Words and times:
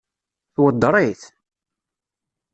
Tweddeṛ-it? 0.53 1.23